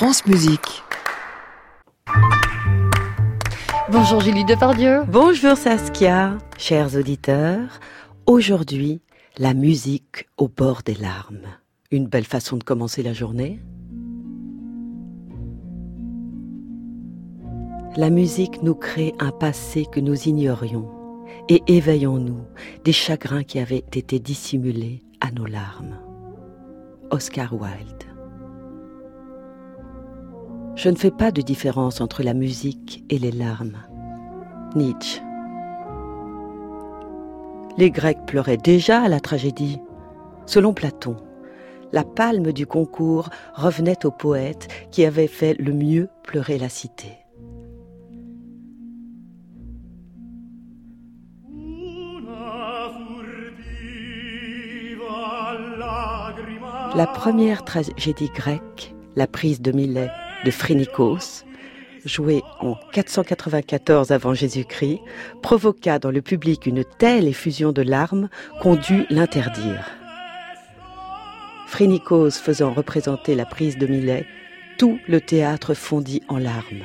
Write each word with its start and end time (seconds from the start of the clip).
France 0.00 0.24
Musique. 0.24 0.82
Bonjour 3.92 4.22
Julie 4.22 4.46
Depardieu. 4.46 5.02
Bonjour 5.06 5.58
Saskia, 5.58 6.38
chers 6.56 6.96
auditeurs. 6.96 7.80
Aujourd'hui, 8.24 9.02
la 9.36 9.52
musique 9.52 10.26
au 10.38 10.48
bord 10.48 10.80
des 10.86 10.94
larmes. 10.94 11.48
Une 11.90 12.06
belle 12.06 12.24
façon 12.24 12.56
de 12.56 12.64
commencer 12.64 13.02
la 13.02 13.12
journée. 13.12 13.60
La 17.94 18.08
musique 18.08 18.62
nous 18.62 18.74
crée 18.74 19.12
un 19.18 19.32
passé 19.32 19.84
que 19.84 20.00
nous 20.00 20.16
ignorions 20.26 20.88
et 21.50 21.62
éveillons-nous 21.66 22.40
des 22.84 22.92
chagrins 22.92 23.42
qui 23.42 23.58
avaient 23.58 23.84
été 23.92 24.18
dissimulés 24.18 25.02
à 25.20 25.30
nos 25.30 25.44
larmes. 25.44 25.98
Oscar 27.10 27.52
Wilde. 27.52 28.09
Je 30.82 30.88
ne 30.88 30.96
fais 30.96 31.10
pas 31.10 31.30
de 31.30 31.42
différence 31.42 32.00
entre 32.00 32.22
la 32.22 32.32
musique 32.32 33.04
et 33.10 33.18
les 33.18 33.32
larmes. 33.32 33.76
Nietzsche. 34.74 35.20
Les 37.76 37.90
Grecs 37.90 38.24
pleuraient 38.26 38.56
déjà 38.56 39.02
à 39.02 39.08
la 39.08 39.20
tragédie. 39.20 39.78
Selon 40.46 40.72
Platon, 40.72 41.16
la 41.92 42.02
palme 42.02 42.52
du 42.52 42.66
concours 42.66 43.28
revenait 43.52 44.06
au 44.06 44.10
poète 44.10 44.68
qui 44.90 45.04
avait 45.04 45.26
fait 45.26 45.52
le 45.52 45.74
mieux 45.74 46.08
pleurer 46.22 46.56
la 46.56 46.70
cité. 46.70 47.18
La 56.96 57.06
première 57.06 57.66
tragédie 57.66 58.30
grecque, 58.34 58.94
la 59.14 59.26
prise 59.26 59.60
de 59.60 59.72
Milet 59.72 60.10
de 60.44 60.50
Phrynikos, 60.50 61.44
jouée 62.04 62.42
en 62.60 62.74
494 62.92 64.10
avant 64.10 64.34
Jésus-Christ, 64.34 65.00
provoqua 65.42 65.98
dans 65.98 66.10
le 66.10 66.22
public 66.22 66.66
une 66.66 66.84
telle 66.84 67.28
effusion 67.28 67.72
de 67.72 67.82
larmes 67.82 68.28
qu'on 68.60 68.76
dut 68.76 69.06
l'interdire. 69.10 69.90
Phrynikos 71.66 72.32
faisant 72.32 72.72
représenter 72.72 73.34
la 73.34 73.44
prise 73.44 73.78
de 73.78 73.86
Milet, 73.86 74.26
tout 74.78 74.98
le 75.08 75.20
théâtre 75.20 75.74
fondit 75.74 76.22
en 76.28 76.38
larmes. 76.38 76.84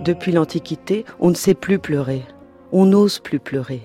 Depuis 0.00 0.32
l'Antiquité, 0.32 1.04
on 1.18 1.30
ne 1.30 1.34
sait 1.34 1.54
plus 1.54 1.78
pleurer, 1.78 2.22
on 2.72 2.86
n'ose 2.86 3.18
plus 3.18 3.40
pleurer 3.40 3.80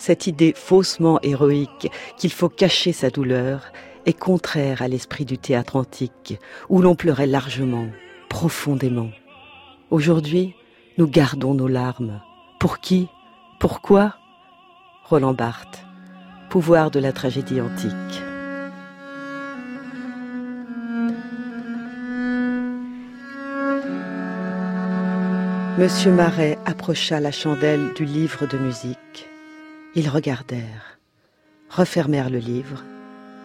cette 0.00 0.26
idée 0.26 0.54
faussement 0.56 1.20
héroïque 1.22 1.90
qu'il 2.16 2.32
faut 2.32 2.48
cacher 2.48 2.92
sa 2.92 3.10
douleur 3.10 3.70
est 4.06 4.18
contraire 4.18 4.80
à 4.80 4.88
l'esprit 4.88 5.26
du 5.26 5.36
théâtre 5.36 5.76
antique, 5.76 6.38
où 6.70 6.80
l'on 6.80 6.94
pleurait 6.94 7.26
largement, 7.26 7.86
profondément. 8.30 9.10
Aujourd'hui, 9.90 10.54
nous 10.96 11.06
gardons 11.06 11.52
nos 11.52 11.68
larmes. 11.68 12.22
Pour 12.58 12.78
qui? 12.78 13.08
Pourquoi? 13.58 14.14
Roland 15.04 15.34
Barthes, 15.34 15.84
pouvoir 16.48 16.90
de 16.90 16.98
la 16.98 17.12
tragédie 17.12 17.60
antique. 17.60 18.22
Monsieur 25.78 26.10
Marais 26.10 26.58
approcha 26.64 27.20
la 27.20 27.32
chandelle 27.32 27.92
du 27.94 28.04
livre 28.06 28.46
de 28.46 28.56
musique. 28.56 29.29
Ils 29.96 30.08
regardèrent, 30.08 31.00
refermèrent 31.68 32.30
le 32.30 32.38
livre, 32.38 32.84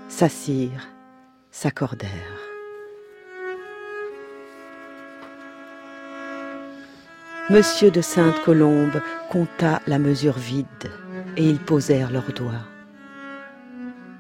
s'assirent, 0.10 0.88
s'accordèrent. 1.50 2.12
Monsieur 7.50 7.90
de 7.90 8.02
Sainte-Colombe 8.02 9.02
compta 9.32 9.82
la 9.88 9.98
mesure 9.98 10.38
vide 10.38 10.92
et 11.36 11.50
ils 11.50 11.60
posèrent 11.60 12.12
leurs 12.12 12.32
doigts. 12.34 12.68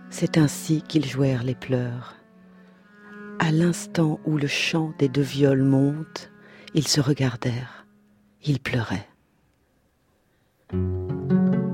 C'est 0.09 0.39
ainsi 0.39 0.81
qu'ils 0.81 1.05
jouèrent 1.05 1.43
les 1.43 1.55
pleurs. 1.55 2.15
À 3.37 3.51
l'instant 3.51 4.19
où 4.25 4.37
le 4.37 4.47
chant 4.47 4.93
des 4.97 5.09
deux 5.09 5.21
viols 5.21 5.63
monte, 5.63 6.31
ils 6.73 6.87
se 6.87 7.01
regardèrent, 7.01 7.85
ils 8.43 8.59
pleuraient 8.59 9.07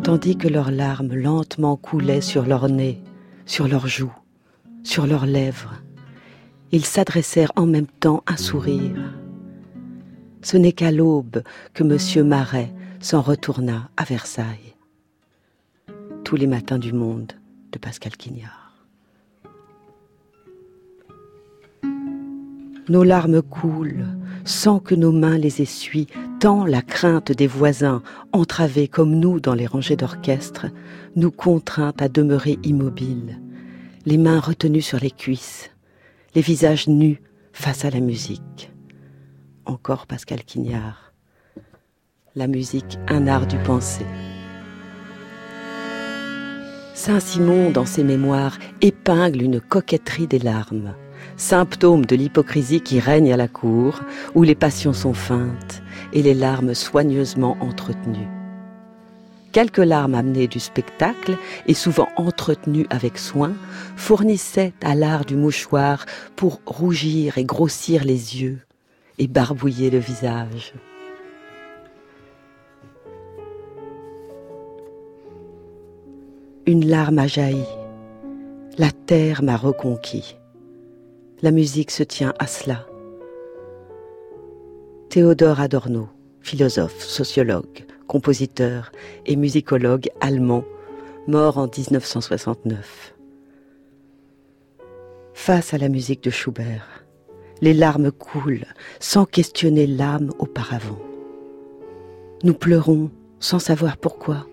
tandis 0.04 0.36
que 0.36 0.48
leurs 0.48 0.72
larmes 0.72 1.14
lentement 1.14 1.78
coulaient 1.78 2.22
sur 2.22 2.46
leur 2.46 2.70
nez, 2.70 3.02
sur 3.46 3.68
leurs 3.68 3.88
joues, 3.88 4.14
sur 4.84 5.06
leurs 5.06 5.26
lèvres. 5.26 5.76
Ils 6.72 6.86
s'adressèrent 6.86 7.52
en 7.56 7.68
même 7.68 7.88
temps 7.88 8.24
un 8.28 8.38
sourire. 8.38 9.14
Ce 10.42 10.58
n'est 10.58 10.72
qu'à 10.72 10.92
l'aube 10.92 11.44
que 11.74 11.84
M. 11.84 12.28
Marais 12.28 12.74
s'en 13.00 13.22
retourna 13.22 13.90
à 13.98 14.04
Versailles. 14.04 14.76
Tous 16.24 16.36
les 16.36 16.48
matins 16.48 16.80
du 16.80 16.94
monde 16.94 17.34
de 17.72 17.78
Pascal 17.78 18.16
Quignard. 18.16 18.86
Nos 22.90 23.04
larmes 23.04 23.42
coulent 23.42 24.08
sans 24.44 24.80
que 24.80 24.96
nos 24.96 25.12
mains 25.12 25.38
les 25.38 25.62
essuient, 25.62 26.08
tant 26.42 26.66
la 26.66 26.82
crainte 26.82 27.32
des 27.32 27.46
voisins, 27.46 28.02
entravés 28.32 28.88
comme 28.88 29.14
nous 29.20 29.40
dans 29.40 29.54
les 29.54 29.68
rangées 29.68 29.96
d'orchestre, 29.96 30.66
nous 31.16 31.30
contraint 31.30 31.94
à 32.00 32.10
demeurer 32.10 32.58
immobiles, 32.64 33.40
les 34.08 34.18
mains 34.18 34.40
retenues 34.40 34.82
sur 34.82 35.00
les 35.00 35.12
cuisses, 35.12 35.70
les 36.34 36.42
visages 36.42 36.88
nus 36.88 37.22
face 37.54 37.86
à 37.86 37.92
la 37.92 38.00
musique. 38.00 38.72
Encore 39.66 40.08
Pascal 40.08 40.44
Quignard. 40.44 41.14
La 42.34 42.48
musique, 42.48 42.98
un 43.08 43.28
art 43.28 43.46
du 43.46 43.60
penser. 43.60 44.08
Saint-Simon, 46.96 47.70
dans 47.70 47.86
ses 47.86 48.04
mémoires, 48.04 48.58
épingle 48.82 49.44
une 49.44 49.62
coquetterie 49.62 50.26
des 50.26 50.40
larmes 50.40 50.96
symptôme 51.38 52.06
de 52.06 52.16
l'hypocrisie 52.16 52.82
qui 52.82 53.00
règne 53.00 53.34
à 53.34 53.38
la 53.38 53.48
cour, 53.48 54.02
où 54.36 54.44
les 54.44 54.56
passions 54.56 54.94
sont 54.94 55.14
feintes 55.14 55.82
et 56.14 56.22
les 56.22 56.34
larmes 56.34 56.74
soigneusement 56.74 57.58
entretenues. 57.62 58.28
Quelques 59.52 59.80
larmes 59.80 60.16
amenées 60.16 60.48
du 60.48 60.60
spectacle 60.60 61.38
et 61.68 61.74
souvent 61.74 62.08
entretenues 62.16 62.88
avec 62.90 63.18
soin 63.18 63.54
fournissaient 63.98 64.74
à 64.82 64.96
l'art 64.96 65.26
du 65.26 65.36
mouchoir 65.36 66.06
pour 66.38 66.62
rougir 66.66 67.38
et 67.38 67.44
grossir 67.44 68.06
les 68.06 68.42
yeux 68.42 68.60
et 69.18 69.28
barbouiller 69.28 69.90
le 69.90 70.00
visage. 70.00 70.74
Une 76.66 76.88
larme 76.88 77.20
a 77.20 77.28
jailli, 77.28 77.66
la 78.78 78.92
terre 78.92 79.44
m'a 79.44 79.58
reconquis 79.58 80.36
la 81.42 81.52
musique 81.52 81.92
se 81.92 82.04
tient 82.04 82.34
à 82.40 82.46
cela. 82.46 82.86
Théodore 85.10 85.60
Adorno, 85.60 86.08
philosophe, 86.42 87.02
sociologue, 87.02 87.86
compositeur 88.08 88.92
et 89.26 89.36
musicologue 89.36 90.10
allemand, 90.22 90.64
mort 91.28 91.58
en 91.58 91.66
1969. 91.66 93.16
Face 95.34 95.74
à 95.74 95.78
la 95.78 95.90
musique 95.90 96.24
de 96.24 96.30
Schubert, 96.30 97.06
les 97.62 97.74
larmes 97.74 98.12
coulent 98.12 98.66
sans 99.00 99.26
questionner 99.26 99.88
l'âme 99.88 100.30
auparavant. 100.40 101.00
Nous 102.44 102.54
pleurons 102.54 103.10
sans 103.40 103.60
savoir 103.60 103.98
pourquoi. 103.98 104.48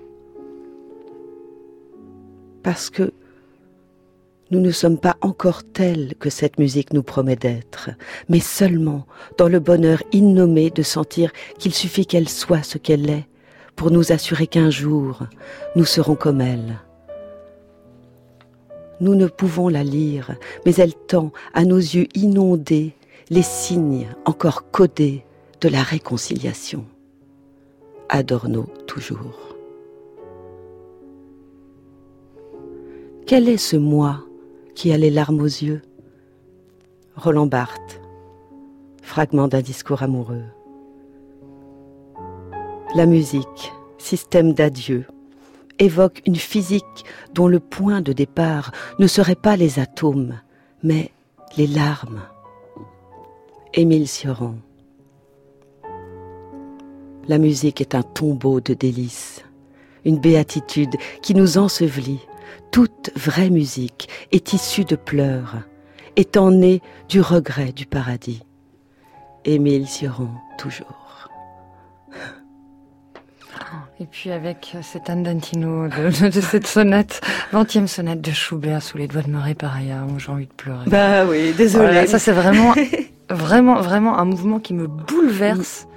Parce 2.63 2.91
que 2.91 3.13
nous 4.51 4.61
ne 4.61 4.71
sommes 4.71 4.99
pas 4.99 5.17
encore 5.21 5.63
tels 5.63 6.15
que 6.19 6.31
cette 6.31 6.59
musique 6.59 6.93
nous 6.93 7.03
promet 7.03 7.37
d'être, 7.37 7.91
mais 8.29 8.41
seulement 8.41 9.07
dans 9.37 9.49
le 9.49 9.61
bonheur 9.61 10.03
innommé 10.13 10.71
de 10.71 10.83
sentir 10.83 11.33
qu'il 11.59 11.75
suffit 11.75 12.07
qu'elle 12.07 12.29
soit 12.29 12.63
ce 12.63 12.79
qu'elle 12.79 13.11
est 13.11 13.27
pour 13.77 13.91
nous 13.91 14.11
assurer 14.11 14.47
qu'un 14.47 14.71
jour 14.71 15.25
nous 15.77 15.85
serons 15.85 16.17
comme 16.17 16.41
elle. 16.41 16.79
Nous 19.01 19.15
ne 19.15 19.27
pouvons 19.27 19.69
la 19.69 19.85
lire, 19.85 20.35
mais 20.67 20.75
elle 20.75 20.95
tend 20.95 21.31
à 21.55 21.65
nos 21.65 21.77
yeux 21.77 22.09
inondés 22.15 22.95
les 23.31 23.43
signes 23.43 24.09
encore 24.25 24.71
codés 24.71 25.25
de 25.61 25.69
la 25.69 25.83
réconciliation. 25.83 26.85
Adorno 28.09 28.65
toujours. 28.87 29.57
Quel 33.27 33.49
est 33.49 33.59
ce 33.59 33.77
moi 33.77 34.25
qui 34.79 34.93
a 34.93 34.97
les 34.97 35.11
larmes 35.11 35.41
aux 35.41 35.45
yeux. 35.45 35.83
Roland 37.17 37.47
Barthes, 37.47 38.01
fragment 39.03 39.49
d'un 39.49 39.61
discours 39.61 40.05
amoureux. 40.05 40.45
La 42.95 43.05
musique, 43.05 43.73
système 43.99 44.53
d'adieu, 44.53 45.05
évoque 45.81 46.23
une 46.27 46.37
physique 46.37 47.05
dont 47.35 47.49
le 47.49 47.59
point 47.59 48.03
de 48.03 48.13
départ 48.13 48.71
ne 49.01 49.09
serait 49.09 49.35
pas 49.35 49.57
les 49.57 49.81
atomes, 49.81 50.39
mais 50.85 51.11
les 51.57 51.67
larmes. 51.67 52.23
Émile 53.75 54.07
Sioran. 54.07 54.55
La 57.27 57.39
musique 57.39 57.81
est 57.81 57.97
un 57.97 58.03
tombeau 58.03 58.61
de 58.61 58.75
délices, 58.75 59.45
une 60.05 60.21
béatitude 60.21 60.95
qui 61.21 61.35
nous 61.35 61.59
ensevelit. 61.59 62.21
Toute 62.71 63.11
vraie 63.17 63.51
musique 63.51 64.09
est 64.33 64.53
issue 64.53 64.85
de 64.85 64.97
pleurs, 64.97 65.57
étant 66.17 66.51
née 66.51 66.83
du 67.09 67.21
regret 67.21 67.73
du 67.73 67.87
paradis. 67.87 68.43
Émile 69.45 69.87
Sioran, 69.87 70.31
toujours. 70.59 71.09
Et 74.01 74.07
puis 74.07 74.31
avec 74.31 74.77
cet 74.83 75.11
andantino 75.11 75.89
de, 75.89 76.31
de, 76.31 76.41
cette 76.41 76.69
sonate, 76.69 77.21
20e 77.53 77.89
sonate 77.89 78.21
de 78.21 78.31
Schubert 78.31 78.81
sous 78.81 78.97
les 78.97 79.09
doigts 79.09 79.23
de 79.23 79.31
Marie 79.31 79.55
Paraya, 79.55 80.07
j'ai 80.19 80.31
envie 80.31 80.47
de 80.47 80.53
pleurer. 80.53 80.85
Bah 80.87 81.25
oui, 81.27 81.53
désolé. 81.57 82.07
ça 82.07 82.21
c'est 82.21 82.33
vraiment, 82.33 82.75
vraiment, 83.29 83.81
vraiment 83.81 84.19
un 84.19 84.25
mouvement 84.25 84.61
qui 84.61 84.73
me 84.73 84.87
bouleverse. 84.87 85.88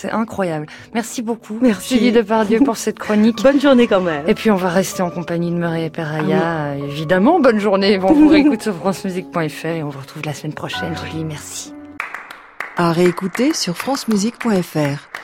C'est 0.00 0.12
incroyable. 0.12 0.66
Merci 0.94 1.22
beaucoup. 1.22 1.58
Merci. 1.60 1.98
Julie 1.98 2.12
Depardieu 2.12 2.60
pour 2.60 2.76
cette 2.76 3.00
chronique. 3.00 3.42
Bonne 3.42 3.60
journée 3.60 3.88
quand 3.88 4.00
même. 4.00 4.28
Et 4.28 4.34
puis 4.34 4.48
on 4.52 4.54
va 4.54 4.68
rester 4.68 5.02
en 5.02 5.10
compagnie 5.10 5.50
de 5.50 5.56
Marie 5.56 5.90
Peraya. 5.90 6.40
Ah 6.40 6.76
Évidemment, 6.76 7.40
bonne 7.40 7.58
journée. 7.58 7.98
Bon, 7.98 8.12
vous 8.12 8.28
réécoutez 8.28 8.62
sur 8.62 8.76
francemusique.fr 8.76 9.66
et 9.66 9.82
on 9.82 9.88
vous 9.88 9.98
retrouve 9.98 10.22
la 10.24 10.34
semaine 10.34 10.54
prochaine. 10.54 10.94
Julie, 11.04 11.24
merci. 11.24 11.74
À 12.76 12.92
réécouter 12.92 13.52
sur 13.52 13.76
francemusique.fr. 13.76 15.17